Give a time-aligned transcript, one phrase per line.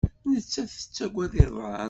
[0.31, 1.79] Nettat tettaggad iḍan.